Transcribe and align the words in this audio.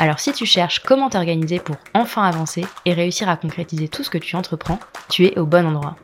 Alors 0.00 0.18
si 0.18 0.32
tu 0.32 0.46
cherches 0.46 0.78
comment 0.78 1.10
t'organiser 1.10 1.58
pour 1.58 1.76
enfin 1.92 2.22
avancer 2.22 2.64
et 2.86 2.94
réussir 2.94 3.28
à 3.28 3.36
concrétiser 3.36 3.86
tout 3.86 4.02
ce 4.02 4.08
que 4.08 4.16
tu 4.16 4.34
entreprends, 4.34 4.80
tu 5.10 5.26
es 5.26 5.38
au 5.38 5.44
bon 5.44 5.66
endroit. 5.66 5.94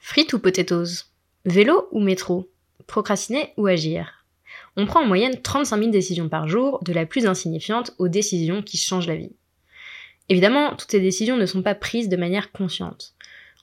Frites 0.00 0.34
ou 0.34 0.38
potatoes? 0.38 1.06
Vélo 1.46 1.88
ou 1.92 2.00
métro? 2.02 2.50
Procrastiner 2.86 3.54
ou 3.56 3.68
agir? 3.68 4.26
On 4.76 4.84
prend 4.84 5.00
en 5.00 5.06
moyenne 5.06 5.40
35 5.40 5.78
000 5.78 5.90
décisions 5.90 6.28
par 6.28 6.46
jour, 6.46 6.84
de 6.84 6.92
la 6.92 7.06
plus 7.06 7.24
insignifiante 7.24 7.92
aux 7.98 8.08
décisions 8.08 8.60
qui 8.60 8.76
changent 8.76 9.06
la 9.06 9.16
vie. 9.16 9.32
Évidemment, 10.28 10.76
toutes 10.76 10.90
ces 10.90 11.00
décisions 11.00 11.38
ne 11.38 11.46
sont 11.46 11.62
pas 11.62 11.74
prises 11.74 12.10
de 12.10 12.18
manière 12.18 12.52
consciente. 12.52 13.14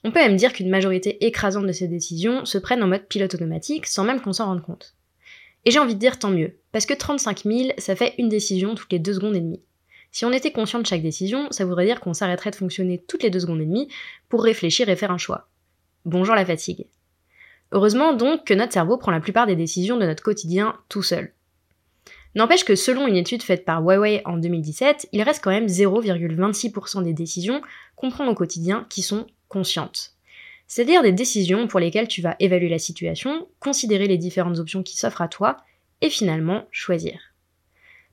On 0.02 0.10
peut 0.10 0.18
même 0.18 0.34
dire 0.34 0.52
qu'une 0.52 0.68
majorité 0.68 1.24
écrasante 1.24 1.68
de 1.68 1.72
ces 1.72 1.86
décisions 1.86 2.44
se 2.44 2.58
prennent 2.58 2.82
en 2.82 2.88
mode 2.88 3.06
pilote 3.06 3.34
automatique 3.34 3.86
sans 3.86 4.02
même 4.02 4.20
qu'on 4.20 4.32
s'en 4.32 4.46
rende 4.46 4.62
compte. 4.62 4.96
Et 5.64 5.70
j'ai 5.70 5.78
envie 5.78 5.94
de 5.94 6.00
dire 6.00 6.18
tant 6.18 6.30
mieux, 6.30 6.56
parce 6.72 6.86
que 6.86 6.94
35 6.94 7.44
000, 7.44 7.70
ça 7.78 7.96
fait 7.96 8.14
une 8.18 8.28
décision 8.28 8.74
toutes 8.74 8.92
les 8.92 8.98
deux 8.98 9.14
secondes 9.14 9.36
et 9.36 9.40
demie. 9.40 9.62
Si 10.12 10.24
on 10.24 10.32
était 10.32 10.52
conscient 10.52 10.80
de 10.80 10.86
chaque 10.86 11.02
décision, 11.02 11.48
ça 11.50 11.64
voudrait 11.64 11.86
dire 11.86 12.00
qu'on 12.00 12.14
s'arrêterait 12.14 12.50
de 12.50 12.56
fonctionner 12.56 12.98
toutes 13.06 13.22
les 13.22 13.30
deux 13.30 13.40
secondes 13.40 13.60
et 13.60 13.66
demie 13.66 13.88
pour 14.28 14.42
réfléchir 14.42 14.88
et 14.88 14.96
faire 14.96 15.12
un 15.12 15.18
choix. 15.18 15.48
Bonjour 16.04 16.34
la 16.34 16.46
fatigue. 16.46 16.86
Heureusement 17.72 18.14
donc 18.14 18.44
que 18.44 18.54
notre 18.54 18.72
cerveau 18.72 18.96
prend 18.96 19.12
la 19.12 19.20
plupart 19.20 19.46
des 19.46 19.54
décisions 19.54 19.96
de 19.96 20.06
notre 20.06 20.22
quotidien 20.22 20.76
tout 20.88 21.02
seul. 21.02 21.32
N'empêche 22.34 22.64
que 22.64 22.74
selon 22.74 23.06
une 23.06 23.16
étude 23.16 23.42
faite 23.42 23.64
par 23.64 23.82
Huawei 23.82 24.22
en 24.24 24.38
2017, 24.38 25.08
il 25.12 25.22
reste 25.22 25.42
quand 25.42 25.50
même 25.50 25.66
0,26% 25.66 27.02
des 27.04 27.12
décisions 27.12 27.60
qu'on 27.96 28.10
prend 28.10 28.26
au 28.26 28.34
quotidien 28.34 28.86
qui 28.88 29.02
sont 29.02 29.26
conscientes 29.48 30.14
c'est-à-dire 30.70 31.02
des 31.02 31.10
décisions 31.10 31.66
pour 31.66 31.80
lesquelles 31.80 32.06
tu 32.06 32.22
vas 32.22 32.36
évaluer 32.38 32.68
la 32.68 32.78
situation, 32.78 33.48
considérer 33.58 34.06
les 34.06 34.18
différentes 34.18 34.60
options 34.60 34.84
qui 34.84 34.96
s'offrent 34.96 35.20
à 35.20 35.26
toi, 35.26 35.56
et 36.00 36.08
finalement 36.08 36.68
choisir. 36.70 37.18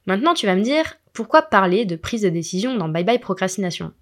Maintenant, 0.08 0.34
tu 0.34 0.48
vas 0.48 0.56
me 0.56 0.64
dire, 0.64 0.98
pourquoi 1.14 1.44
parler 1.44 1.86
de 1.86 1.96
prise 1.96 2.24
de 2.24 2.30
décision 2.30 2.76
dans 2.76 2.90
Bye 2.90 3.04
Bye 3.04 3.20
Procrastination? 3.20 3.94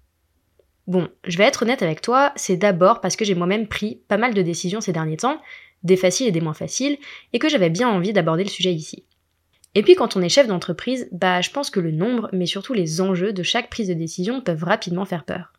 Bon, 0.86 1.06
je 1.26 1.36
vais 1.36 1.44
être 1.44 1.64
honnête 1.64 1.82
avec 1.82 2.00
toi, 2.00 2.32
c'est 2.34 2.56
d'abord 2.56 3.02
parce 3.02 3.14
que 3.14 3.26
j'ai 3.26 3.34
moi-même 3.34 3.68
pris 3.68 4.00
pas 4.08 4.16
mal 4.16 4.32
de 4.32 4.40
décisions 4.40 4.80
ces 4.80 4.94
derniers 4.94 5.18
temps, 5.18 5.38
des 5.82 5.98
faciles 5.98 6.28
et 6.28 6.32
des 6.32 6.40
moins 6.40 6.54
faciles, 6.54 6.96
et 7.34 7.38
que 7.38 7.50
j'avais 7.50 7.68
bien 7.68 7.90
envie 7.90 8.14
d'aborder 8.14 8.42
le 8.42 8.48
sujet 8.48 8.72
ici. 8.72 9.04
Et 9.74 9.82
puis 9.82 9.96
quand 9.96 10.16
on 10.16 10.22
est 10.22 10.30
chef 10.30 10.46
d'entreprise, 10.46 11.10
bah 11.12 11.42
je 11.42 11.50
pense 11.50 11.68
que 11.68 11.80
le 11.80 11.90
nombre, 11.90 12.30
mais 12.32 12.46
surtout 12.46 12.72
les 12.72 13.02
enjeux 13.02 13.34
de 13.34 13.42
chaque 13.42 13.68
prise 13.68 13.88
de 13.88 13.94
décision 13.94 14.40
peuvent 14.40 14.64
rapidement 14.64 15.04
faire 15.04 15.26
peur. 15.26 15.52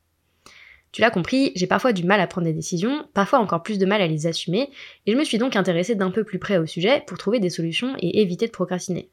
Tu 0.91 1.02
l'as 1.02 1.11
compris, 1.11 1.52
j'ai 1.55 1.67
parfois 1.67 1.93
du 1.93 2.03
mal 2.03 2.19
à 2.19 2.27
prendre 2.27 2.47
des 2.47 2.53
décisions, 2.53 3.05
parfois 3.13 3.39
encore 3.39 3.61
plus 3.61 3.77
de 3.77 3.85
mal 3.85 4.02
à 4.02 4.07
les 4.07 4.25
assumer, 4.25 4.69
et 5.05 5.11
je 5.11 5.17
me 5.17 5.23
suis 5.23 5.38
donc 5.38 5.55
intéressée 5.55 5.95
d'un 5.95 6.11
peu 6.11 6.23
plus 6.23 6.39
près 6.39 6.57
au 6.57 6.66
sujet 6.66 7.03
pour 7.05 7.17
trouver 7.17 7.39
des 7.39 7.49
solutions 7.49 7.95
et 7.99 8.21
éviter 8.21 8.47
de 8.47 8.52
procrastiner. 8.52 9.09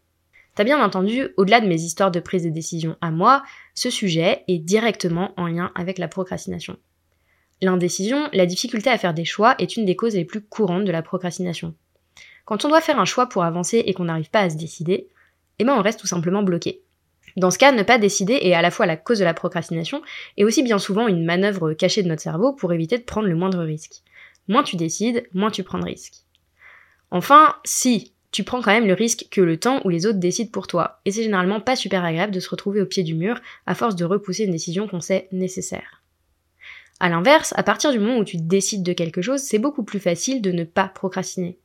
T'as 0.55 0.65
bien 0.65 0.83
entendu, 0.83 1.29
au-delà 1.37 1.61
de 1.61 1.67
mes 1.67 1.83
histoires 1.83 2.13
de 2.13 2.21
prise 2.21 2.45
de 2.45 2.51
décision 2.51 2.97
à 3.01 3.11
moi, 3.11 3.43
ce 3.75 3.91
sujet 3.91 4.45
est 4.47 4.59
directement 4.59 5.33
en 5.37 5.49
lien 5.49 5.73
avec 5.75 5.99
la 5.99 6.07
procrastination. 6.07 6.77
L'indécision, 7.61 8.29
la 8.33 8.47
difficulté 8.47 8.89
à 8.89 8.99
faire 8.99 9.15
des 9.15 9.25
choix, 9.25 9.57
est 9.59 9.77
une 9.77 9.85
des 9.85 9.97
causes 9.97 10.15
les 10.15 10.25
plus 10.25 10.43
courantes 10.43 10.85
de 10.85 10.93
la 10.93 11.03
procrastination. 11.03 11.75
Quand 12.45 12.65
on 12.65 12.69
doit 12.69 12.81
faire 12.81 13.01
un 13.01 13.05
choix 13.05 13.29
pour 13.29 13.43
avancer 13.43 13.83
et 13.85 13.95
qu'on 13.95 14.05
n'arrive 14.05 14.31
pas 14.31 14.41
à 14.41 14.51
se 14.51 14.57
décider, 14.57 15.09
eh 15.59 15.65
ben 15.65 15.75
on 15.75 15.83
reste 15.83 16.01
tout 16.01 16.07
simplement 16.07 16.43
bloqué. 16.43 16.83
Dans 17.37 17.51
ce 17.51 17.59
cas, 17.59 17.73
ne 17.73 17.83
pas 17.83 17.99
décider 17.99 18.39
est 18.43 18.55
à 18.55 18.63
la 18.63 18.71
fois 18.71 18.87
la 18.87 18.97
cause 18.97 19.19
de 19.19 19.25
la 19.25 19.35
procrastination 19.35 20.03
et 20.37 20.45
aussi 20.45 20.63
bien 20.63 20.79
souvent 20.79 21.09
une 21.09 21.25
manœuvre 21.25 21.73
cachée 21.73 22.03
de 22.03 22.09
notre 22.09 22.23
cerveau 22.23 22.53
pour 22.53 22.73
éviter 22.73 22.99
de 22.99 23.03
prendre 23.03 23.29
le 23.29 23.35
moindre 23.35 23.63
risque. 23.65 24.03
Moins 24.49 24.63
tu 24.63 24.77
décides, 24.77 25.27
moins 25.33 25.51
tu 25.51 25.63
prends 25.63 25.79
de 25.79 25.85
risques. 25.85 26.25
Enfin, 27.11 27.57
si, 27.65 28.13
tu 28.31 28.45
prends 28.45 28.61
quand 28.61 28.73
même 28.73 28.87
le 28.87 28.95
risque 28.95 29.27
que 29.31 29.41
le 29.41 29.59
temps 29.59 29.81
où 29.85 29.89
les 29.89 30.07
autres 30.07 30.19
décident 30.19 30.51
pour 30.51 30.67
toi, 30.67 31.01
et 31.05 31.13
c'est 31.13 31.23
généralement 31.23 31.61
pas 31.61 31.77
super 31.77 32.05
agréable 32.05 32.33
de 32.33 32.41
se 32.41 32.51
retrouver 32.51 32.81
au 32.81 32.87
pied 32.87 33.03
du 33.03 33.15
mur 33.15 33.41
à 33.67 33.75
force 33.75 33.97
de 33.97 34.05
repousser 34.05 34.45
une 34.45 34.51
décision 34.51 34.89
qu'on 34.89 35.01
sait 35.01 35.29
nécessaire. 35.33 36.03
A 37.01 37.09
l'inverse, 37.09 37.53
à 37.57 37.63
partir 37.63 37.93
du 37.93 37.99
moment 37.99 38.19
où 38.19 38.25
tu 38.25 38.37
décides 38.37 38.83
de 38.83 38.93
quelque 38.93 39.23
chose, 39.23 39.41
c'est 39.41 39.59
beaucoup 39.59 39.83
plus 39.83 40.01
facile 40.01 40.43
de 40.43 40.53
ne 40.53 40.65
pas 40.65 40.89
procrastiner 40.89 41.59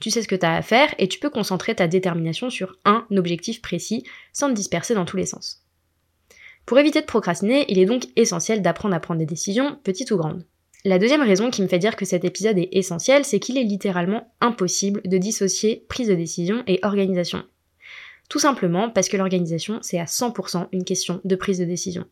tu 0.00 0.10
sais 0.10 0.22
ce 0.22 0.28
que 0.28 0.34
tu 0.34 0.46
as 0.46 0.54
à 0.54 0.62
faire 0.62 0.94
et 0.98 1.08
tu 1.08 1.18
peux 1.18 1.30
concentrer 1.30 1.74
ta 1.74 1.88
détermination 1.88 2.50
sur 2.50 2.78
un 2.84 3.06
objectif 3.16 3.62
précis 3.62 4.04
sans 4.32 4.48
te 4.48 4.54
disperser 4.54 4.94
dans 4.94 5.04
tous 5.04 5.16
les 5.16 5.26
sens. 5.26 5.62
Pour 6.66 6.78
éviter 6.78 7.00
de 7.00 7.06
procrastiner, 7.06 7.64
il 7.68 7.78
est 7.78 7.86
donc 7.86 8.06
essentiel 8.16 8.60
d'apprendre 8.60 8.94
à 8.94 9.00
prendre 9.00 9.20
des 9.20 9.26
décisions, 9.26 9.78
petites 9.84 10.10
ou 10.10 10.16
grandes. 10.16 10.44
La 10.84 10.98
deuxième 10.98 11.22
raison 11.22 11.50
qui 11.50 11.62
me 11.62 11.68
fait 11.68 11.78
dire 11.78 11.96
que 11.96 12.04
cet 12.04 12.24
épisode 12.24 12.58
est 12.58 12.68
essentiel, 12.72 13.24
c'est 13.24 13.40
qu'il 13.40 13.58
est 13.58 13.64
littéralement 13.64 14.32
impossible 14.40 15.00
de 15.04 15.18
dissocier 15.18 15.84
prise 15.88 16.08
de 16.08 16.14
décision 16.14 16.62
et 16.66 16.80
organisation. 16.82 17.44
Tout 18.28 18.38
simplement 18.38 18.90
parce 18.90 19.08
que 19.08 19.16
l'organisation, 19.16 19.78
c'est 19.82 19.98
à 19.98 20.04
100% 20.04 20.68
une 20.72 20.84
question 20.84 21.20
de 21.24 21.36
prise 21.36 21.58
de 21.58 21.64
décision. 21.64 22.04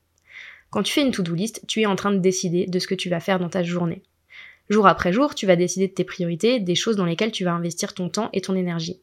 Quand 0.71 0.83
tu 0.83 0.93
fais 0.93 1.03
une 1.03 1.13
to-do 1.13 1.35
list, 1.35 1.63
tu 1.69 1.83
es 1.83 1.87
en 1.87 1.97
train 1.97 2.13
de 2.13 2.19
décider 2.19 2.67
de 2.67 2.79
ce 2.79 2.87
que 2.87 2.95
tu 2.95 3.09
vas 3.09 3.21
faire 3.21 3.39
dans 3.39 3.49
ta 3.49 3.63
journée. 3.63 4.03
Jour 4.71 4.87
après 4.87 5.13
jour, 5.13 5.35
tu 5.35 5.47
vas 5.47 5.57
décider 5.57 5.89
de 5.89 5.93
tes 5.93 6.05
priorités, 6.05 6.59
des 6.59 6.75
choses 6.75 6.97
dans 6.97 7.05
lesquelles 7.05 7.33
tu 7.33 7.45
vas 7.45 7.53
investir 7.53 7.93
ton 7.93 8.09
temps 8.09 8.31
et 8.33 8.41
ton 8.41 8.55
énergie. 8.55 9.01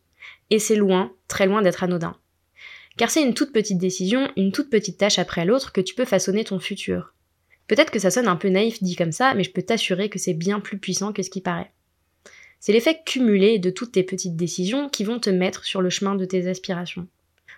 Et 0.49 0.59
c'est 0.59 0.75
loin, 0.75 1.13
très 1.27 1.45
loin 1.45 1.61
d'être 1.61 1.83
anodin. 1.83 2.16
Car 2.97 3.09
c'est 3.09 3.23
une 3.23 3.33
toute 3.33 3.53
petite 3.53 3.77
décision, 3.77 4.29
une 4.35 4.51
toute 4.51 4.69
petite 4.69 4.97
tâche 4.97 5.19
après 5.19 5.45
l'autre 5.45 5.72
que 5.72 5.81
tu 5.81 5.95
peux 5.95 6.05
façonner 6.05 6.44
ton 6.44 6.59
futur. 6.59 7.13
Peut-être 7.67 7.91
que 7.91 7.99
ça 7.99 8.11
sonne 8.11 8.27
un 8.27 8.35
peu 8.35 8.49
naïf 8.49 8.83
dit 8.83 8.95
comme 8.95 9.13
ça, 9.13 9.33
mais 9.33 9.44
je 9.44 9.51
peux 9.51 9.61
t'assurer 9.61 10.09
que 10.09 10.19
c'est 10.19 10.33
bien 10.33 10.59
plus 10.59 10.77
puissant 10.77 11.13
que 11.13 11.23
ce 11.23 11.29
qui 11.29 11.41
paraît. 11.41 11.72
C'est 12.59 12.73
l'effet 12.73 12.99
cumulé 13.05 13.59
de 13.59 13.69
toutes 13.69 13.93
tes 13.93 14.03
petites 14.03 14.35
décisions 14.35 14.89
qui 14.89 15.03
vont 15.03 15.19
te 15.19 15.29
mettre 15.29 15.63
sur 15.63 15.81
le 15.81 15.89
chemin 15.89 16.16
de 16.16 16.25
tes 16.25 16.47
aspirations. 16.47 17.07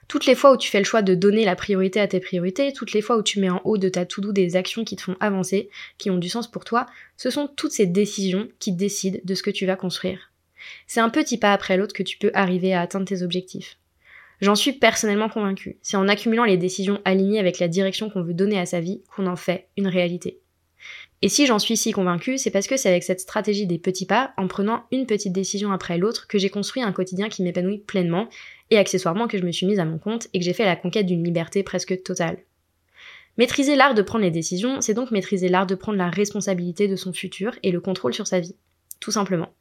Toutes 0.08 0.26
les 0.26 0.36
fois 0.36 0.52
où 0.52 0.58
tu 0.58 0.70
fais 0.70 0.80
le 0.80 0.86
choix 0.86 1.02
de 1.02 1.16
donner 1.16 1.46
la 1.46 1.56
priorité 1.56 2.00
à 2.00 2.08
tes 2.08 2.20
priorités, 2.20 2.74
toutes 2.74 2.94
les 2.94 3.02
fois 3.02 3.18
où 3.18 3.24
tu 3.24 3.40
mets 3.40 3.50
en 3.50 3.62
haut 3.64 3.78
de 3.78 3.90
ta 3.90 4.06
to-do 4.06 4.32
des 4.32 4.56
actions 4.56 4.84
qui 4.84 4.96
te 4.96 5.02
font 5.02 5.16
avancer, 5.20 5.70
qui 5.98 6.10
ont 6.10 6.18
du 6.18 6.30
sens 6.30 6.50
pour 6.50 6.66
toi, 6.66 6.86
ce 7.18 7.30
sont 7.30 7.48
toutes 7.48 7.72
ces 7.72 7.86
décisions 7.86 8.48
qui 8.60 8.72
décident 8.72 9.20
de 9.24 9.36
ce 9.36 9.44
que 9.44 9.52
tu 9.52 9.66
vas 9.66 9.76
construire. 9.76 10.32
C'est 10.88 11.00
un 11.00 11.10
petit 11.10 11.38
pas 11.38 11.54
après 11.54 11.78
l'autre 11.78 11.94
que 11.94 12.04
tu 12.04 12.18
peux 12.18 12.32
arriver 12.34 12.74
à 12.74 12.82
atteindre 12.82 13.06
tes 13.06 13.24
objectifs. 13.24 13.78
J'en 14.42 14.56
suis 14.56 14.74
personnellement 14.74 15.30
convaincue. 15.30 15.78
C'est 15.82 15.98
en 15.98 16.08
accumulant 16.08 16.44
les 16.44 16.58
décisions 16.58 17.00
alignées 17.06 17.40
avec 17.40 17.60
la 17.60 17.68
direction 17.68 18.10
qu'on 18.10 18.24
veut 18.24 18.34
donner 18.34 18.60
à 18.60 18.66
sa 18.66 18.82
vie 18.82 19.02
qu'on 19.16 19.28
en 19.28 19.36
fait 19.38 19.68
une 19.78 19.88
réalité. 19.88 20.40
Et 21.24 21.30
si 21.30 21.46
j'en 21.46 21.58
suis 21.58 21.78
si 21.78 21.94
convaincue, 21.94 22.38
c'est 22.38 22.52
parce 22.52 22.68
que 22.68 22.76
c'est 22.76 22.90
avec 22.90 23.02
cette 23.02 23.22
stratégie 23.22 23.66
des 23.66 23.78
petits 23.78 24.06
pas, 24.06 24.34
en 24.36 24.50
prenant 24.50 24.84
une 24.92 25.06
petite 25.06 25.32
décision 25.32 25.72
après 25.72 25.98
l'autre, 25.98 26.28
que 26.28 26.38
j'ai 26.38 26.50
construit 26.50 26.84
un 26.84 26.92
quotidien 26.92 27.30
qui 27.30 27.44
m'épanouit 27.44 27.78
pleinement, 27.78 28.28
et 28.72 28.78
accessoirement 28.78 29.30
que 29.30 29.38
je 29.38 29.46
me 29.46 29.54
suis 29.54 29.66
mise 29.66 29.80
à 29.80 29.86
mon 29.86 30.00
compte 30.00 30.28
et 30.34 30.40
que 30.40 30.44
j'ai 30.44 30.52
fait 30.52 30.66
la 30.66 30.76
conquête 30.76 31.06
d'une 31.06 31.24
liberté 31.24 31.64
presque 31.64 32.04
totale. 32.04 32.40
Maîtriser 33.38 33.78
l'art 33.78 33.94
de 33.94 34.02
prendre 34.02 34.26
les 34.26 34.32
décisions, 34.32 34.82
c'est 34.82 34.94
donc 34.94 35.12
maîtriser 35.12 35.48
l'art 35.48 35.66
de 35.66 35.76
prendre 35.76 35.98
la 35.98 36.10
responsabilité 36.10 36.90
de 36.90 36.98
son 36.98 37.14
futur 37.14 37.54
et 37.64 37.72
le 37.72 37.80
contrôle 37.80 38.14
sur 38.14 38.28
sa 38.28 38.42
vie. 38.42 38.58
Tout 39.00 39.12
simplement. 39.12 39.54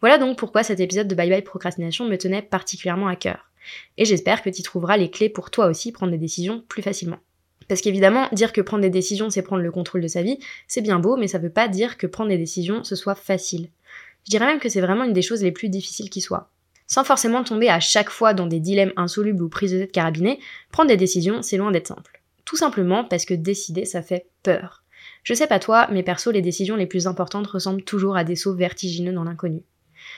Voilà 0.00 0.16
donc 0.16 0.38
pourquoi 0.38 0.62
cet 0.62 0.80
épisode 0.80 1.06
de 1.06 1.14
Bye 1.14 1.28
Bye 1.28 1.42
Procrastination 1.42 2.08
me 2.08 2.16
tenait 2.16 2.40
particulièrement 2.40 3.08
à 3.08 3.16
cœur. 3.16 3.50
Et 3.98 4.06
j'espère 4.06 4.42
que 4.42 4.48
tu 4.48 4.62
trouveras 4.62 4.96
les 4.96 5.10
clés 5.10 5.28
pour 5.28 5.50
toi 5.50 5.66
aussi 5.66 5.92
prendre 5.92 6.12
des 6.12 6.18
décisions 6.18 6.64
plus 6.66 6.80
facilement. 6.80 7.18
Parce 7.68 7.80
qu'évidemment, 7.80 8.28
dire 8.32 8.52
que 8.52 8.60
prendre 8.60 8.82
des 8.82 8.90
décisions, 8.90 9.30
c'est 9.30 9.42
prendre 9.42 9.62
le 9.62 9.70
contrôle 9.70 10.00
de 10.00 10.08
sa 10.08 10.22
vie, 10.22 10.38
c'est 10.68 10.80
bien 10.80 10.98
beau, 10.98 11.16
mais 11.16 11.28
ça 11.28 11.38
veut 11.38 11.50
pas 11.50 11.68
dire 11.68 11.96
que 11.96 12.06
prendre 12.06 12.30
des 12.30 12.38
décisions, 12.38 12.84
ce 12.84 12.96
soit 12.96 13.14
facile. 13.14 13.70
Je 14.24 14.30
dirais 14.30 14.46
même 14.46 14.60
que 14.60 14.68
c'est 14.68 14.80
vraiment 14.80 15.04
une 15.04 15.12
des 15.12 15.22
choses 15.22 15.42
les 15.42 15.52
plus 15.52 15.68
difficiles 15.68 16.10
qui 16.10 16.20
soient. 16.20 16.50
Sans 16.86 17.04
forcément 17.04 17.42
tomber 17.42 17.68
à 17.68 17.80
chaque 17.80 18.10
fois 18.10 18.34
dans 18.34 18.46
des 18.46 18.60
dilemmes 18.60 18.92
insolubles 18.96 19.42
ou 19.42 19.48
prises 19.48 19.72
de 19.72 19.78
tête 19.78 19.92
carabinées, 19.92 20.40
prendre 20.70 20.88
des 20.88 20.96
décisions, 20.96 21.42
c'est 21.42 21.56
loin 21.56 21.70
d'être 21.70 21.88
simple. 21.88 22.22
Tout 22.44 22.56
simplement 22.56 23.04
parce 23.04 23.24
que 23.24 23.34
décider, 23.34 23.84
ça 23.84 24.02
fait 24.02 24.26
peur. 24.42 24.82
Je 25.22 25.34
sais 25.34 25.46
pas 25.46 25.58
toi, 25.58 25.88
mais 25.90 26.02
perso, 26.02 26.30
les 26.30 26.42
décisions 26.42 26.76
les 26.76 26.86
plus 26.86 27.06
importantes 27.06 27.46
ressemblent 27.46 27.82
toujours 27.82 28.16
à 28.16 28.24
des 28.24 28.36
sauts 28.36 28.54
vertigineux 28.54 29.12
dans 29.12 29.24
l'inconnu. 29.24 29.62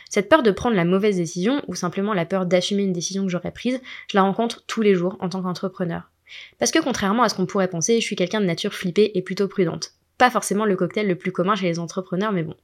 Cette 0.08 0.28
peur 0.28 0.42
de 0.42 0.50
prendre 0.50 0.76
la 0.76 0.84
mauvaise 0.84 1.16
décision, 1.16 1.62
ou 1.68 1.74
simplement 1.74 2.14
la 2.14 2.24
peur 2.24 2.46
d'assumer 2.46 2.84
une 2.84 2.92
décision 2.92 3.24
que 3.24 3.30
j'aurais 3.30 3.52
prise, 3.52 3.80
je 4.10 4.16
la 4.16 4.22
rencontre 4.22 4.64
tous 4.66 4.82
les 4.82 4.94
jours 4.94 5.16
en 5.20 5.28
tant 5.28 5.42
qu'entrepreneur. 5.42 6.10
Parce 6.58 6.70
que 6.70 6.78
contrairement 6.78 7.22
à 7.22 7.28
ce 7.28 7.34
qu'on 7.34 7.46
pourrait 7.46 7.68
penser, 7.68 8.00
je 8.00 8.04
suis 8.04 8.16
quelqu'un 8.16 8.40
de 8.40 8.46
nature 8.46 8.74
flippée 8.74 9.12
et 9.14 9.22
plutôt 9.22 9.48
prudente. 9.48 9.92
Pas 10.18 10.30
forcément 10.30 10.64
le 10.64 10.76
cocktail 10.76 11.06
le 11.06 11.16
plus 11.16 11.32
commun 11.32 11.54
chez 11.54 11.66
les 11.66 11.78
entrepreneurs, 11.78 12.32
mais 12.32 12.42
bon. 12.42 12.54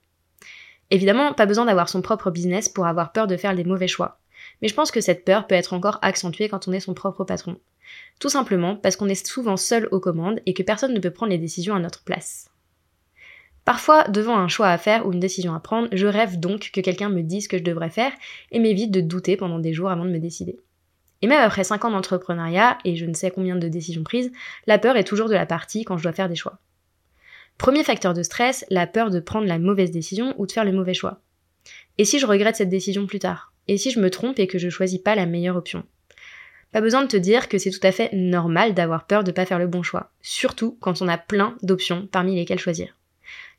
Évidemment, 0.91 1.33
pas 1.33 1.47
besoin 1.47 1.67
d'avoir 1.67 1.89
son 1.89 2.03
propre 2.03 2.31
business 2.31 2.69
pour 2.69 2.87
avoir 2.87 3.13
peur 3.13 3.27
de 3.27 3.37
faire 3.37 3.53
les 3.53 3.65
mauvais 3.65 3.89
choix. 3.89 4.19
Mais 4.61 4.69
je 4.69 4.75
pense 4.75 4.91
que 4.91 5.01
cette 5.01 5.25
peur 5.25 5.47
peut 5.47 5.55
être 5.55 5.73
encore 5.73 5.99
accentuée 6.03 6.49
quand 6.49 6.69
on 6.69 6.73
est 6.73 6.81
son 6.81 6.95
propre 6.95 7.25
patron. 7.25 7.59
Tout 8.19 8.29
simplement 8.29 8.77
parce 8.77 8.97
qu'on 8.97 9.09
est 9.09 9.27
souvent 9.27 9.57
seul 9.57 9.89
aux 9.91 10.01
commandes 10.01 10.41
et 10.47 10.55
que 10.55 10.63
personne 10.63 10.95
ne 10.95 11.01
peut 11.01 11.11
prendre 11.11 11.33
les 11.33 11.39
décisions 11.39 11.75
à 11.75 11.81
notre 11.81 12.03
place. 12.03 12.51
Parfois, 13.65 14.05
devant 14.09 14.37
un 14.37 14.49
choix 14.49 14.69
à 14.69 14.79
faire 14.79 15.07
ou 15.07 15.13
une 15.13 15.21
décision 15.21 15.55
à 15.55 15.61
prendre, 15.61 15.89
je 15.93 16.07
rêve 16.07 16.41
donc 16.41 16.71
que 16.73 16.81
quelqu'un 16.81 17.09
me 17.09 17.23
dise 17.23 17.45
ce 17.45 17.49
que 17.49 17.59
je 17.59 17.63
devrais 17.63 17.91
faire 17.91 18.13
et 18.51 18.59
m'évite 18.59 18.91
de 18.91 19.01
douter 19.01 19.37
pendant 19.37 19.59
des 19.59 19.73
jours 19.73 19.91
avant 19.91 20.05
de 20.05 20.11
me 20.11 20.19
décider. 20.19 20.59
Et 21.23 21.27
même 21.27 21.43
après 21.43 21.65
5 21.65 21.85
ans 21.85 21.91
d'entrepreneuriat 21.91 22.79
et 22.85 22.97
je 22.97 23.05
ne 23.05 23.15
sais 23.15 23.31
combien 23.31 23.57
de 23.57 23.69
décisions 23.69 24.03
prises, 24.03 24.33
la 24.67 24.79
peur 24.79 24.97
est 24.97 25.05
toujours 25.05 25.29
de 25.29 25.35
la 25.35 25.47
partie 25.47 25.85
quand 25.85 25.99
je 25.99 26.03
dois 26.03 26.13
faire 26.13 26.29
des 26.29 26.37
choix. 26.37 26.59
Premier 27.59 27.85
facteur 27.85 28.15
de 28.15 28.23
stress, 28.23 28.65
la 28.71 28.87
peur 28.87 29.11
de 29.11 29.21
prendre 29.21 29.47
la 29.47 29.59
mauvaise 29.59 29.91
décision 29.91 30.35
ou 30.39 30.47
de 30.47 30.53
faire 30.53 30.65
le 30.65 30.73
mauvais 30.73 30.95
choix. 30.95 31.21
Et 31.99 32.07
si 32.07 32.19
je 32.19 32.27
regrette 32.27 32.57
cette 32.57 32.71
décision 32.71 33.07
plus 33.07 33.19
tard? 33.19 33.53
Et 33.69 33.77
si 33.77 33.91
je 33.91 34.01
me 34.01 34.11
trompe 34.11 34.39
et 34.39 34.47
que 34.47 34.59
je 34.59 34.71
choisis 34.71 34.99
pas 34.99 35.15
la 35.15 35.27
meilleure 35.27 35.57
option? 35.57 35.85
Pas 36.73 36.81
besoin 36.81 37.03
de 37.03 37.09
te 37.09 37.17
dire 37.17 37.49
que 37.49 37.59
c'est 37.59 37.71
tout 37.71 37.87
à 37.87 37.93
fait 37.93 38.11
normal 38.13 38.75
d'avoir 38.75 39.07
peur 39.07 39.25
de 39.25 39.33
pas 39.33 39.45
faire 39.45 39.59
le 39.59 39.67
bon 39.67 39.83
choix, 39.83 40.13
surtout 40.23 40.79
quand 40.81 41.03
on 41.03 41.09
a 41.09 41.19
plein 41.19 41.57
d'options 41.63 42.09
parmi 42.11 42.37
lesquelles 42.37 42.59
choisir. 42.59 42.97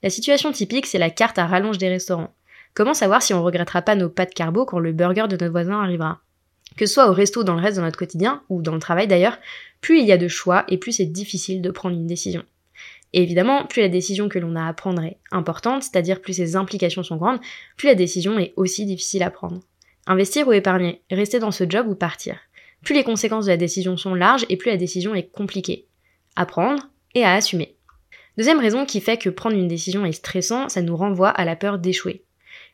La 0.01 0.09
situation 0.09 0.51
typique, 0.51 0.85
c'est 0.85 0.97
la 0.97 1.09
carte 1.09 1.37
à 1.37 1.45
rallonge 1.45 1.77
des 1.77 1.89
restaurants. 1.89 2.33
Comment 2.73 2.93
savoir 2.93 3.21
si 3.21 3.33
on 3.33 3.43
regrettera 3.43 3.81
pas 3.81 3.95
nos 3.95 4.09
pâtes 4.09 4.33
carbo 4.33 4.65
quand 4.65 4.79
le 4.79 4.93
burger 4.93 5.27
de 5.27 5.35
notre 5.35 5.49
voisin 5.49 5.81
arrivera? 5.81 6.21
Que 6.77 6.85
ce 6.85 6.93
soit 6.93 7.09
au 7.09 7.13
resto 7.13 7.43
dans 7.43 7.55
le 7.55 7.61
reste 7.61 7.77
de 7.77 7.83
notre 7.83 7.97
quotidien, 7.97 8.43
ou 8.49 8.61
dans 8.61 8.73
le 8.73 8.79
travail 8.79 9.07
d'ailleurs, 9.07 9.37
plus 9.81 9.99
il 9.99 10.05
y 10.05 10.11
a 10.11 10.17
de 10.17 10.27
choix 10.27 10.63
et 10.67 10.77
plus 10.77 10.93
c'est 10.93 11.05
difficile 11.05 11.61
de 11.61 11.71
prendre 11.71 11.95
une 11.95 12.07
décision. 12.07 12.43
Et 13.13 13.23
évidemment, 13.23 13.65
plus 13.65 13.81
la 13.81 13.89
décision 13.89 14.29
que 14.29 14.39
l'on 14.39 14.55
a 14.55 14.65
à 14.65 14.73
prendre 14.73 15.03
est 15.03 15.17
importante, 15.31 15.83
c'est-à-dire 15.83 16.21
plus 16.21 16.33
ses 16.33 16.55
implications 16.55 17.03
sont 17.03 17.17
grandes, 17.17 17.39
plus 17.75 17.87
la 17.87 17.95
décision 17.95 18.39
est 18.39 18.53
aussi 18.55 18.85
difficile 18.85 19.23
à 19.23 19.31
prendre. 19.31 19.59
Investir 20.07 20.47
ou 20.47 20.53
épargner, 20.53 21.01
rester 21.11 21.39
dans 21.39 21.51
ce 21.51 21.65
job 21.69 21.87
ou 21.87 21.95
partir. 21.95 22.37
Plus 22.83 22.95
les 22.95 23.03
conséquences 23.03 23.45
de 23.45 23.51
la 23.51 23.57
décision 23.57 23.97
sont 23.97 24.15
larges 24.15 24.45
et 24.49 24.57
plus 24.57 24.71
la 24.71 24.77
décision 24.77 25.13
est 25.13 25.29
compliquée. 25.29 25.85
À 26.35 26.45
prendre 26.45 26.89
et 27.13 27.23
à 27.23 27.33
assumer. 27.33 27.75
Deuxième 28.37 28.59
raison 28.59 28.85
qui 28.85 29.01
fait 29.01 29.17
que 29.17 29.29
prendre 29.29 29.57
une 29.57 29.67
décision 29.67 30.05
est 30.05 30.13
stressant, 30.13 30.69
ça 30.69 30.81
nous 30.81 30.95
renvoie 30.95 31.29
à 31.29 31.43
la 31.43 31.57
peur 31.57 31.79
d'échouer. 31.79 32.23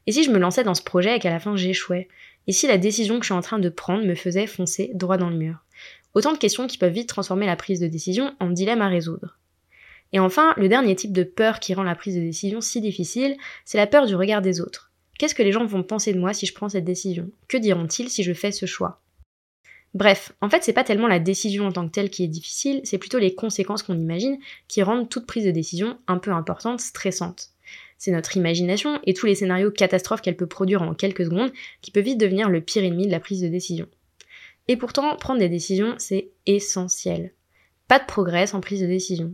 Et 0.06 0.12
si 0.12 0.24
je 0.24 0.32
me 0.32 0.38
lançais 0.38 0.64
dans 0.64 0.76
ce 0.76 0.84
projet 0.84 1.18
et 1.18 1.20
qu'à 1.20 1.32
la 1.32 1.40
fin 1.40 1.56
j'échouais 1.58 2.08
Et 2.48 2.54
si 2.54 2.66
la 2.68 2.78
décision 2.78 3.20
que 3.20 3.24
je 3.24 3.28
suis 3.28 3.34
en 3.34 3.42
train 3.42 3.60
de 3.60 3.70
prendre 3.70 4.06
me 4.06 4.16
faisait 4.16 4.48
foncer 4.48 4.92
droit 4.94 5.18
dans 5.18 5.30
le 5.30 5.38
mur? 5.38 5.66
Autant 6.14 6.32
de 6.32 6.38
questions 6.38 6.66
qui 6.66 6.78
peuvent 6.78 6.94
vite 6.94 7.10
transformer 7.10 7.46
la 7.46 7.58
prise 7.58 7.80
de 7.80 7.88
décision 7.88 8.34
en 8.40 8.50
dilemme 8.50 8.82
à 8.82 8.88
résoudre. 8.88 9.38
Et 10.14 10.20
enfin, 10.20 10.54
le 10.56 10.70
dernier 10.70 10.96
type 10.96 11.12
de 11.12 11.24
peur 11.24 11.60
qui 11.60 11.74
rend 11.74 11.84
la 11.84 11.96
prise 11.96 12.16
de 12.16 12.22
décision 12.22 12.62
si 12.62 12.80
difficile, 12.80 13.36
c'est 13.66 13.78
la 13.78 13.88
peur 13.88 14.06
du 14.06 14.16
regard 14.16 14.42
des 14.42 14.62
autres. 14.62 14.92
Qu'est-ce 15.20 15.36
que 15.36 15.44
les 15.44 15.52
gens 15.52 15.66
vont 15.66 15.84
penser 15.84 16.14
de 16.14 16.20
moi 16.20 16.34
si 16.34 16.46
je 16.46 16.54
prends 16.54 16.70
cette 16.70 16.86
décision? 16.86 17.30
Que 17.48 17.58
diront-ils 17.58 18.10
si 18.10 18.24
je 18.24 18.34
fais 18.34 18.52
ce 18.52 18.66
choix? 18.66 19.02
Bref, 19.94 20.32
en 20.42 20.50
fait, 20.50 20.64
c'est 20.64 20.74
pas 20.74 20.84
tellement 20.84 21.08
la 21.08 21.20
décision 21.20 21.66
en 21.66 21.72
tant 21.72 21.88
que 21.88 21.92
telle 21.92 22.10
qui 22.10 22.24
est 22.24 22.28
difficile, 22.28 22.82
c'est 22.84 22.98
plutôt 22.98 23.20
les 23.20 23.36
conséquences 23.36 23.84
qu'on 23.84 23.98
imagine 23.98 24.38
qui 24.68 24.84
rendent 24.84 25.10
toute 25.10 25.26
prise 25.26 25.46
de 25.46 25.52
décision 25.52 25.98
un 26.08 26.20
peu 26.20 26.32
importante, 26.32 26.80
stressante. 26.80 27.50
C'est 27.98 28.12
notre 28.12 28.38
imagination 28.38 29.00
et 29.06 29.14
tous 29.14 29.26
les 29.26 29.36
scénarios 29.36 29.72
catastrophes 29.72 30.22
qu'elle 30.22 30.38
peut 30.38 30.48
produire 30.48 30.82
en 30.82 30.94
quelques 30.94 31.26
secondes 31.26 31.52
qui 31.82 31.92
peuvent 31.92 32.04
vite 32.04 32.20
devenir 32.20 32.50
le 32.50 32.62
pire 32.62 32.84
ennemi 32.84 33.08
de 33.08 33.12
la 33.12 33.20
prise 33.20 33.42
de 33.42 33.48
décision. 33.48 33.88
Et 34.68 34.78
pourtant, 34.78 35.16
prendre 35.16 35.40
des 35.40 35.50
décisions, 35.50 35.96
c'est 35.98 36.30
essentiel. 36.46 37.32
Pas 37.88 38.00
de 38.00 38.06
progrès 38.06 38.48
sans 38.48 38.62
prise 38.62 38.82
de 38.82 38.88
décision. 38.88 39.34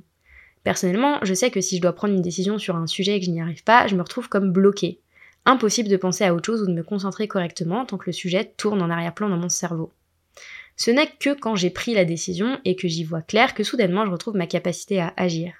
Personnellement, 0.63 1.19
je 1.23 1.33
sais 1.33 1.51
que 1.51 1.59
si 1.59 1.77
je 1.77 1.81
dois 1.81 1.93
prendre 1.93 2.13
une 2.13 2.21
décision 2.21 2.57
sur 2.57 2.75
un 2.75 2.87
sujet 2.87 3.15
et 3.15 3.19
que 3.19 3.25
je 3.25 3.31
n'y 3.31 3.41
arrive 3.41 3.63
pas, 3.63 3.87
je 3.87 3.95
me 3.95 4.01
retrouve 4.01 4.29
comme 4.29 4.51
bloquée. 4.51 4.99
Impossible 5.45 5.89
de 5.89 5.97
penser 5.97 6.23
à 6.23 6.33
autre 6.33 6.45
chose 6.45 6.61
ou 6.61 6.67
de 6.67 6.73
me 6.73 6.83
concentrer 6.83 7.27
correctement 7.27 7.85
tant 7.85 7.97
que 7.97 8.05
le 8.05 8.13
sujet 8.13 8.53
tourne 8.55 8.81
en 8.81 8.89
arrière-plan 8.89 9.27
dans 9.27 9.37
mon 9.37 9.49
cerveau. 9.49 9.91
Ce 10.77 10.89
n'est 10.89 11.09
que 11.19 11.37
quand 11.37 11.55
j'ai 11.55 11.69
pris 11.69 11.93
la 11.93 12.05
décision 12.05 12.59
et 12.63 12.75
que 12.75 12.87
j'y 12.87 13.03
vois 13.03 13.21
clair 13.21 13.53
que 13.53 13.63
soudainement 13.63 14.05
je 14.05 14.11
retrouve 14.11 14.35
ma 14.35 14.47
capacité 14.47 15.01
à 15.01 15.13
agir. 15.17 15.53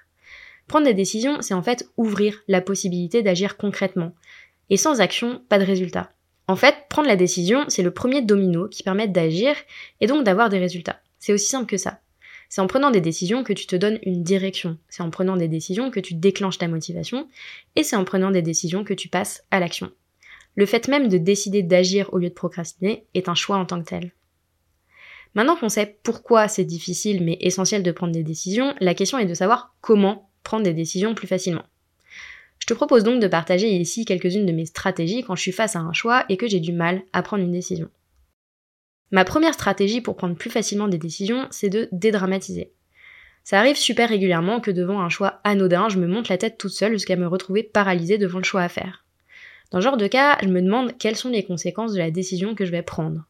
Prendre 0.66 0.86
des 0.86 0.94
décisions, 0.94 1.40
c'est 1.40 1.54
en 1.54 1.62
fait 1.62 1.88
ouvrir 1.96 2.42
la 2.48 2.60
possibilité 2.60 3.22
d'agir 3.22 3.56
concrètement. 3.56 4.14
Et 4.70 4.76
sans 4.76 5.00
action, 5.00 5.42
pas 5.48 5.58
de 5.58 5.64
résultat. 5.64 6.12
En 6.46 6.56
fait, 6.56 6.74
prendre 6.88 7.08
la 7.08 7.16
décision, 7.16 7.64
c'est 7.68 7.82
le 7.82 7.90
premier 7.90 8.22
domino 8.22 8.68
qui 8.68 8.82
permet 8.82 9.08
d'agir 9.08 9.54
et 10.00 10.06
donc 10.06 10.24
d'avoir 10.24 10.48
des 10.48 10.58
résultats. 10.58 11.00
C'est 11.18 11.32
aussi 11.32 11.46
simple 11.46 11.66
que 11.66 11.76
ça. 11.76 12.00
C'est 12.48 12.60
en 12.60 12.66
prenant 12.66 12.90
des 12.90 13.00
décisions 13.00 13.42
que 13.42 13.52
tu 13.52 13.66
te 13.66 13.76
donnes 13.76 13.98
une 14.02 14.22
direction. 14.22 14.78
C'est 14.88 15.02
en 15.02 15.10
prenant 15.10 15.36
des 15.36 15.48
décisions 15.48 15.90
que 15.90 16.00
tu 16.00 16.14
déclenches 16.14 16.58
ta 16.58 16.68
motivation. 16.68 17.28
Et 17.76 17.82
c'est 17.82 17.96
en 17.96 18.04
prenant 18.04 18.30
des 18.30 18.42
décisions 18.42 18.84
que 18.84 18.94
tu 18.94 19.08
passes 19.08 19.42
à 19.50 19.58
l'action. 19.58 19.90
Le 20.54 20.66
fait 20.66 20.86
même 20.88 21.08
de 21.08 21.18
décider 21.18 21.62
d'agir 21.62 22.12
au 22.12 22.18
lieu 22.18 22.28
de 22.28 22.34
procrastiner 22.34 23.06
est 23.14 23.28
un 23.28 23.34
choix 23.34 23.56
en 23.56 23.64
tant 23.64 23.80
que 23.82 23.88
tel. 23.88 24.12
Maintenant 25.34 25.56
qu'on 25.56 25.68
sait 25.68 25.98
pourquoi 26.04 26.46
c'est 26.46 26.64
difficile 26.64 27.24
mais 27.24 27.38
essentiel 27.40 27.82
de 27.82 27.90
prendre 27.90 28.12
des 28.12 28.22
décisions, 28.22 28.74
la 28.80 28.94
question 28.94 29.18
est 29.18 29.26
de 29.26 29.34
savoir 29.34 29.74
comment 29.80 30.30
prendre 30.44 30.62
des 30.62 30.74
décisions 30.74 31.14
plus 31.14 31.26
facilement. 31.26 31.64
Je 32.60 32.66
te 32.66 32.74
propose 32.74 33.02
donc 33.02 33.20
de 33.20 33.26
partager 33.26 33.68
ici 33.68 34.04
quelques-unes 34.04 34.46
de 34.46 34.52
mes 34.52 34.66
stratégies 34.66 35.24
quand 35.24 35.34
je 35.34 35.42
suis 35.42 35.52
face 35.52 35.76
à 35.76 35.80
un 35.80 35.92
choix 35.92 36.24
et 36.28 36.36
que 36.36 36.46
j'ai 36.46 36.60
du 36.60 36.72
mal 36.72 37.02
à 37.12 37.22
prendre 37.22 37.42
une 37.42 37.52
décision. 37.52 37.90
Ma 39.10 39.24
première 39.24 39.54
stratégie 39.54 40.00
pour 40.00 40.16
prendre 40.16 40.36
plus 40.36 40.50
facilement 40.50 40.88
des 40.88 40.98
décisions, 40.98 41.46
c'est 41.50 41.68
de 41.68 41.88
dédramatiser. 41.92 42.72
Ça 43.44 43.58
arrive 43.58 43.76
super 43.76 44.08
régulièrement 44.08 44.60
que 44.60 44.70
devant 44.70 45.00
un 45.00 45.10
choix 45.10 45.40
anodin, 45.44 45.90
je 45.90 45.98
me 45.98 46.06
monte 46.06 46.30
la 46.30 46.38
tête 46.38 46.56
toute 46.56 46.72
seule 46.72 46.92
jusqu'à 46.92 47.16
me 47.16 47.26
retrouver 47.26 47.62
paralysée 47.62 48.16
devant 48.16 48.38
le 48.38 48.44
choix 48.44 48.62
à 48.62 48.70
faire. 48.70 49.04
Dans 49.70 49.80
ce 49.80 49.84
genre 49.84 49.98
de 49.98 50.06
cas, 50.06 50.38
je 50.42 50.48
me 50.48 50.62
demande 50.62 50.96
quelles 50.98 51.16
sont 51.16 51.28
les 51.28 51.42
conséquences 51.42 51.92
de 51.92 51.98
la 51.98 52.10
décision 52.10 52.54
que 52.54 52.64
je 52.64 52.70
vais 52.70 52.82
prendre. 52.82 53.26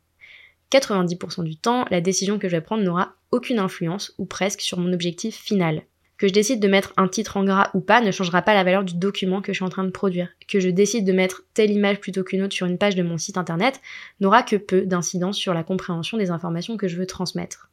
90% 0.70 1.42
du 1.42 1.56
temps, 1.56 1.84
la 1.90 2.00
décision 2.00 2.38
que 2.38 2.48
je 2.48 2.56
vais 2.56 2.60
prendre 2.60 2.84
n'aura 2.84 3.14
aucune 3.32 3.58
influence 3.58 4.14
ou 4.18 4.26
presque 4.26 4.60
sur 4.60 4.78
mon 4.78 4.92
objectif 4.92 5.36
final. 5.36 5.82
Que 6.24 6.28
je 6.28 6.32
décide 6.32 6.58
de 6.58 6.68
mettre 6.68 6.94
un 6.96 7.06
titre 7.06 7.36
en 7.36 7.44
gras 7.44 7.68
ou 7.74 7.80
pas 7.80 8.00
ne 8.00 8.10
changera 8.10 8.40
pas 8.40 8.54
la 8.54 8.64
valeur 8.64 8.82
du 8.82 8.94
document 8.94 9.42
que 9.42 9.52
je 9.52 9.58
suis 9.58 9.64
en 9.64 9.68
train 9.68 9.84
de 9.84 9.90
produire. 9.90 10.30
Que 10.48 10.58
je 10.58 10.70
décide 10.70 11.04
de 11.04 11.12
mettre 11.12 11.42
telle 11.52 11.70
image 11.70 12.00
plutôt 12.00 12.24
qu'une 12.24 12.40
autre 12.40 12.54
sur 12.54 12.66
une 12.66 12.78
page 12.78 12.94
de 12.94 13.02
mon 13.02 13.18
site 13.18 13.36
internet 13.36 13.82
n'aura 14.20 14.42
que 14.42 14.56
peu 14.56 14.86
d'incidence 14.86 15.36
sur 15.36 15.52
la 15.52 15.62
compréhension 15.62 16.16
des 16.16 16.30
informations 16.30 16.78
que 16.78 16.88
je 16.88 16.96
veux 16.96 17.04
transmettre. 17.04 17.68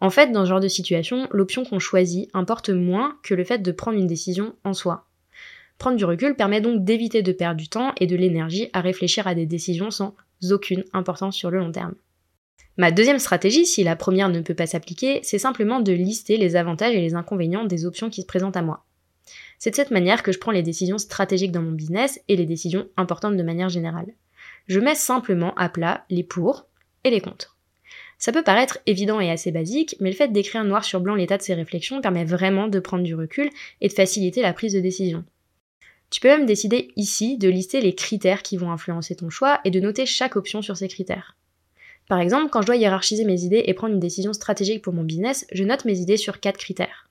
En 0.00 0.08
fait, 0.08 0.32
dans 0.32 0.46
ce 0.46 0.48
genre 0.48 0.60
de 0.60 0.68
situation, 0.68 1.28
l'option 1.30 1.66
qu'on 1.66 1.78
choisit 1.78 2.30
importe 2.32 2.70
moins 2.70 3.18
que 3.22 3.34
le 3.34 3.44
fait 3.44 3.58
de 3.58 3.70
prendre 3.70 3.98
une 3.98 4.06
décision 4.06 4.54
en 4.64 4.72
soi. 4.72 5.06
Prendre 5.76 5.98
du 5.98 6.06
recul 6.06 6.36
permet 6.36 6.62
donc 6.62 6.86
d'éviter 6.86 7.20
de 7.20 7.32
perdre 7.32 7.60
du 7.60 7.68
temps 7.68 7.92
et 8.00 8.06
de 8.06 8.16
l'énergie 8.16 8.70
à 8.72 8.80
réfléchir 8.80 9.26
à 9.26 9.34
des 9.34 9.44
décisions 9.44 9.90
sans 9.90 10.16
aucune 10.50 10.84
importance 10.94 11.36
sur 11.36 11.50
le 11.50 11.58
long 11.58 11.70
terme. 11.70 11.96
Ma 12.76 12.90
deuxième 12.90 13.20
stratégie, 13.20 13.66
si 13.66 13.84
la 13.84 13.94
première 13.94 14.28
ne 14.28 14.40
peut 14.40 14.54
pas 14.54 14.66
s'appliquer, 14.66 15.20
c'est 15.22 15.38
simplement 15.38 15.78
de 15.78 15.92
lister 15.92 16.36
les 16.36 16.56
avantages 16.56 16.94
et 16.94 17.00
les 17.00 17.14
inconvénients 17.14 17.64
des 17.64 17.86
options 17.86 18.10
qui 18.10 18.22
se 18.22 18.26
présentent 18.26 18.56
à 18.56 18.62
moi. 18.62 18.84
C'est 19.58 19.70
de 19.70 19.76
cette 19.76 19.92
manière 19.92 20.22
que 20.24 20.32
je 20.32 20.40
prends 20.40 20.50
les 20.50 20.62
décisions 20.62 20.98
stratégiques 20.98 21.52
dans 21.52 21.62
mon 21.62 21.72
business 21.72 22.20
et 22.26 22.36
les 22.36 22.46
décisions 22.46 22.88
importantes 22.96 23.36
de 23.36 23.42
manière 23.42 23.68
générale. 23.68 24.12
Je 24.66 24.80
mets 24.80 24.96
simplement 24.96 25.54
à 25.54 25.68
plat 25.68 26.04
les 26.10 26.24
pour 26.24 26.66
et 27.04 27.10
les 27.10 27.20
contre. 27.20 27.56
Ça 28.18 28.32
peut 28.32 28.42
paraître 28.42 28.78
évident 28.86 29.20
et 29.20 29.30
assez 29.30 29.52
basique, 29.52 29.96
mais 30.00 30.10
le 30.10 30.16
fait 30.16 30.32
d'écrire 30.32 30.64
noir 30.64 30.84
sur 30.84 31.00
blanc 31.00 31.14
l'état 31.14 31.36
de 31.36 31.42
ces 31.42 31.54
réflexions 31.54 32.00
permet 32.00 32.24
vraiment 32.24 32.68
de 32.68 32.80
prendre 32.80 33.04
du 33.04 33.14
recul 33.14 33.50
et 33.80 33.88
de 33.88 33.92
faciliter 33.92 34.42
la 34.42 34.52
prise 34.52 34.72
de 34.72 34.80
décision. 34.80 35.24
Tu 36.10 36.20
peux 36.20 36.28
même 36.28 36.46
décider 36.46 36.92
ici 36.96 37.38
de 37.38 37.48
lister 37.48 37.80
les 37.80 37.94
critères 37.94 38.42
qui 38.42 38.56
vont 38.56 38.72
influencer 38.72 39.14
ton 39.14 39.30
choix 39.30 39.60
et 39.64 39.70
de 39.70 39.80
noter 39.80 40.06
chaque 40.06 40.36
option 40.36 40.62
sur 40.62 40.76
ces 40.76 40.88
critères. 40.88 41.36
Par 42.08 42.20
exemple, 42.20 42.50
quand 42.50 42.60
je 42.60 42.66
dois 42.66 42.76
hiérarchiser 42.76 43.24
mes 43.24 43.42
idées 43.42 43.64
et 43.66 43.74
prendre 43.74 43.94
une 43.94 44.00
décision 44.00 44.32
stratégique 44.32 44.82
pour 44.82 44.92
mon 44.92 45.04
business, 45.04 45.46
je 45.52 45.64
note 45.64 45.84
mes 45.84 45.98
idées 45.98 46.18
sur 46.18 46.40
quatre 46.40 46.58
critères. 46.58 47.08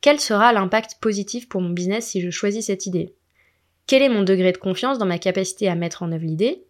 Quel 0.00 0.18
sera 0.18 0.52
l'impact 0.52 0.96
positif 1.00 1.48
pour 1.48 1.60
mon 1.60 1.70
business 1.70 2.06
si 2.06 2.20
je 2.20 2.30
choisis 2.30 2.66
cette 2.66 2.86
idée? 2.86 3.14
Quel 3.86 4.02
est 4.02 4.08
mon 4.08 4.22
degré 4.22 4.52
de 4.52 4.56
confiance 4.56 4.98
dans 4.98 5.06
ma 5.06 5.18
capacité 5.18 5.68
à 5.68 5.74
mettre 5.74 6.02
en 6.02 6.12
œuvre 6.12 6.24
l'idée? 6.24 6.64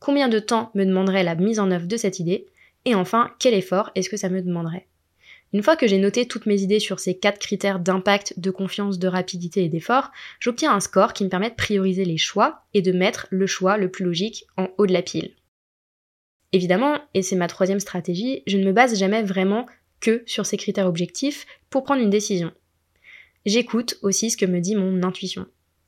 Combien 0.00 0.28
de 0.28 0.38
temps 0.38 0.70
me 0.74 0.84
demanderait 0.84 1.22
la 1.22 1.34
mise 1.34 1.60
en 1.60 1.70
œuvre 1.70 1.86
de 1.86 1.96
cette 1.96 2.18
idée? 2.18 2.46
Et 2.84 2.94
enfin, 2.94 3.30
quel 3.38 3.54
effort 3.54 3.90
est-ce 3.94 4.10
que 4.10 4.16
ça 4.16 4.28
me 4.28 4.42
demanderait? 4.42 4.86
Une 5.54 5.62
fois 5.62 5.76
que 5.76 5.86
j'ai 5.86 5.98
noté 5.98 6.26
toutes 6.26 6.46
mes 6.46 6.62
idées 6.62 6.80
sur 6.80 6.98
ces 6.98 7.16
quatre 7.16 7.38
critères 7.38 7.78
d'impact, 7.78 8.40
de 8.40 8.50
confiance, 8.50 8.98
de 8.98 9.06
rapidité 9.06 9.64
et 9.64 9.68
d'effort, 9.68 10.10
j'obtiens 10.40 10.74
un 10.74 10.80
score 10.80 11.12
qui 11.12 11.24
me 11.24 11.28
permet 11.30 11.50
de 11.50 11.54
prioriser 11.54 12.04
les 12.04 12.18
choix 12.18 12.64
et 12.74 12.82
de 12.82 12.92
mettre 12.92 13.28
le 13.30 13.46
choix 13.46 13.76
le 13.76 13.88
plus 13.88 14.04
logique 14.04 14.46
en 14.56 14.68
haut 14.76 14.86
de 14.86 14.92
la 14.92 15.02
pile. 15.02 15.30
Évidemment, 16.54 17.00
et 17.14 17.22
c'est 17.22 17.34
ma 17.34 17.48
troisième 17.48 17.80
stratégie, 17.80 18.44
je 18.46 18.56
ne 18.56 18.64
me 18.64 18.72
base 18.72 18.96
jamais 18.96 19.24
vraiment 19.24 19.66
que 19.98 20.22
sur 20.24 20.46
ces 20.46 20.56
critères 20.56 20.86
objectifs 20.86 21.46
pour 21.68 21.82
prendre 21.82 22.00
une 22.00 22.10
décision. 22.10 22.52
J'écoute 23.44 23.98
aussi 24.02 24.30
ce 24.30 24.36
que 24.36 24.46
me 24.46 24.60
dit 24.60 24.76
mon 24.76 25.02
intuition. 25.02 25.46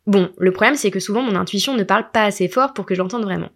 Bon, 0.09 0.33
le 0.37 0.51
problème 0.51 0.75
c'est 0.75 0.91
que 0.91 0.99
souvent 0.99 1.23
mon 1.23 1.37
intuition 1.37 1.77
ne 1.77 1.85
parle 1.85 2.11
pas 2.11 2.25
assez 2.25 2.49
fort 2.49 2.75
pour 2.75 2.85
que 2.85 2.97
je 2.97 3.01
l'entende 3.01 3.23
vraiment. 3.23 3.51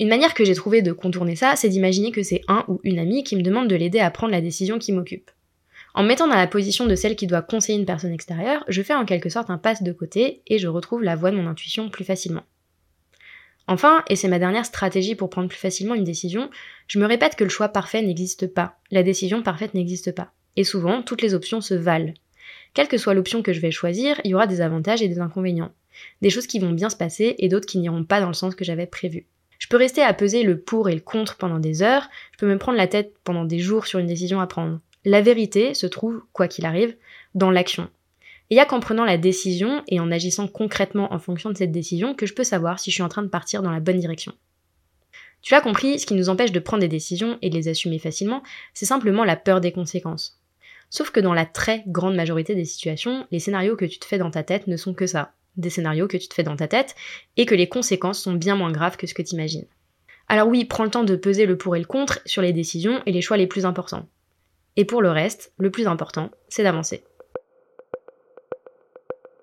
Une 0.00 0.08
manière 0.08 0.34
que 0.34 0.44
j'ai 0.44 0.56
trouvé 0.56 0.82
de 0.82 0.90
contourner 0.90 1.36
ça, 1.36 1.54
c'est 1.54 1.68
d'imaginer 1.68 2.10
que 2.10 2.24
c'est 2.24 2.42
un 2.48 2.64
ou 2.66 2.80
une 2.82 2.98
amie 2.98 3.22
qui 3.22 3.36
me 3.36 3.42
demande 3.42 3.68
de 3.68 3.76
l'aider 3.76 4.00
à 4.00 4.10
prendre 4.10 4.32
la 4.32 4.40
décision 4.40 4.80
qui 4.80 4.90
m'occupe. 4.90 5.30
En 5.94 6.02
me 6.02 6.08
mettant 6.08 6.26
dans 6.26 6.34
la 6.34 6.48
position 6.48 6.86
de 6.86 6.96
celle 6.96 7.14
qui 7.14 7.28
doit 7.28 7.42
conseiller 7.42 7.78
une 7.78 7.86
personne 7.86 8.12
extérieure, 8.12 8.64
je 8.66 8.82
fais 8.82 8.94
en 8.96 9.04
quelque 9.04 9.30
sorte 9.30 9.50
un 9.50 9.58
passe 9.58 9.84
de 9.84 9.92
côté 9.92 10.42
et 10.48 10.58
je 10.58 10.66
retrouve 10.66 11.04
la 11.04 11.14
voix 11.14 11.30
de 11.30 11.36
mon 11.36 11.46
intuition 11.46 11.88
plus 11.88 12.04
facilement. 12.04 12.42
Enfin, 13.68 14.02
et 14.08 14.16
c'est 14.16 14.28
ma 14.28 14.38
dernière 14.38 14.64
stratégie 14.64 15.14
pour 15.14 15.28
prendre 15.28 15.48
plus 15.48 15.58
facilement 15.58 15.94
une 15.94 16.02
décision, 16.02 16.48
je 16.86 16.98
me 16.98 17.04
répète 17.04 17.36
que 17.36 17.44
le 17.44 17.50
choix 17.50 17.68
parfait 17.68 18.00
n'existe 18.00 18.46
pas. 18.46 18.78
La 18.90 19.02
décision 19.02 19.42
parfaite 19.42 19.74
n'existe 19.74 20.12
pas. 20.12 20.32
Et 20.56 20.64
souvent, 20.64 21.02
toutes 21.02 21.20
les 21.20 21.34
options 21.34 21.60
se 21.60 21.74
valent. 21.74 22.14
Quelle 22.72 22.88
que 22.88 22.96
soit 22.96 23.12
l'option 23.12 23.42
que 23.42 23.52
je 23.52 23.60
vais 23.60 23.70
choisir, 23.70 24.20
il 24.24 24.30
y 24.30 24.34
aura 24.34 24.46
des 24.46 24.62
avantages 24.62 25.02
et 25.02 25.08
des 25.08 25.20
inconvénients. 25.20 25.72
Des 26.22 26.30
choses 26.30 26.46
qui 26.46 26.60
vont 26.60 26.72
bien 26.72 26.88
se 26.88 26.96
passer 26.96 27.34
et 27.38 27.48
d'autres 27.48 27.66
qui 27.66 27.78
n'iront 27.78 28.04
pas 28.04 28.20
dans 28.20 28.28
le 28.28 28.34
sens 28.34 28.54
que 28.54 28.64
j'avais 28.64 28.86
prévu. 28.86 29.26
Je 29.58 29.66
peux 29.68 29.76
rester 29.76 30.02
à 30.02 30.14
peser 30.14 30.44
le 30.44 30.58
pour 30.58 30.88
et 30.88 30.94
le 30.94 31.00
contre 31.00 31.36
pendant 31.36 31.58
des 31.58 31.82
heures, 31.82 32.08
je 32.32 32.38
peux 32.38 32.48
me 32.48 32.58
prendre 32.58 32.78
la 32.78 32.86
tête 32.86 33.14
pendant 33.22 33.44
des 33.44 33.58
jours 33.58 33.86
sur 33.86 33.98
une 33.98 34.06
décision 34.06 34.40
à 34.40 34.46
prendre. 34.46 34.80
La 35.04 35.20
vérité 35.20 35.74
se 35.74 35.86
trouve, 35.86 36.22
quoi 36.32 36.48
qu'il 36.48 36.64
arrive, 36.64 36.96
dans 37.34 37.50
l'action. 37.50 37.90
Et 38.50 38.54
il 38.54 38.56
n'y 38.56 38.60
a 38.60 38.66
qu'en 38.66 38.80
prenant 38.80 39.04
la 39.04 39.18
décision 39.18 39.82
et 39.88 40.00
en 40.00 40.10
agissant 40.10 40.48
concrètement 40.48 41.12
en 41.12 41.18
fonction 41.18 41.50
de 41.50 41.56
cette 41.56 41.72
décision 41.72 42.14
que 42.14 42.26
je 42.26 42.34
peux 42.34 42.44
savoir 42.44 42.78
si 42.78 42.90
je 42.90 42.94
suis 42.94 43.02
en 43.02 43.08
train 43.08 43.22
de 43.22 43.28
partir 43.28 43.62
dans 43.62 43.70
la 43.70 43.80
bonne 43.80 43.98
direction. 43.98 44.32
Tu 45.42 45.54
l'as 45.54 45.60
compris, 45.60 45.98
ce 45.98 46.06
qui 46.06 46.14
nous 46.14 46.30
empêche 46.30 46.52
de 46.52 46.58
prendre 46.58 46.80
des 46.80 46.88
décisions 46.88 47.38
et 47.42 47.50
de 47.50 47.54
les 47.54 47.68
assumer 47.68 47.98
facilement, 47.98 48.42
c'est 48.74 48.86
simplement 48.86 49.24
la 49.24 49.36
peur 49.36 49.60
des 49.60 49.72
conséquences. 49.72 50.40
Sauf 50.90 51.10
que 51.10 51.20
dans 51.20 51.34
la 51.34 51.46
très 51.46 51.84
grande 51.86 52.16
majorité 52.16 52.54
des 52.54 52.64
situations, 52.64 53.26
les 53.30 53.38
scénarios 53.38 53.76
que 53.76 53.84
tu 53.84 53.98
te 53.98 54.06
fais 54.06 54.18
dans 54.18 54.30
ta 54.30 54.42
tête 54.42 54.66
ne 54.66 54.76
sont 54.76 54.94
que 54.94 55.06
ça, 55.06 55.34
des 55.56 55.70
scénarios 55.70 56.08
que 56.08 56.16
tu 56.16 56.28
te 56.28 56.34
fais 56.34 56.42
dans 56.42 56.56
ta 56.56 56.68
tête, 56.68 56.94
et 57.36 57.46
que 57.46 57.54
les 57.54 57.68
conséquences 57.68 58.20
sont 58.20 58.32
bien 58.32 58.56
moins 58.56 58.72
graves 58.72 58.96
que 58.96 59.06
ce 59.06 59.14
que 59.14 59.22
tu 59.22 59.34
imagines. 59.34 59.66
Alors 60.28 60.48
oui, 60.48 60.64
prends 60.64 60.84
le 60.84 60.90
temps 60.90 61.04
de 61.04 61.16
peser 61.16 61.46
le 61.46 61.56
pour 61.56 61.76
et 61.76 61.80
le 61.80 61.84
contre 61.84 62.20
sur 62.26 62.42
les 62.42 62.52
décisions 62.52 63.02
et 63.06 63.12
les 63.12 63.22
choix 63.22 63.36
les 63.36 63.46
plus 63.46 63.66
importants. 63.66 64.08
Et 64.76 64.84
pour 64.84 65.02
le 65.02 65.10
reste, 65.10 65.52
le 65.58 65.70
plus 65.70 65.86
important, 65.86 66.30
c'est 66.48 66.62
d'avancer. 66.62 67.04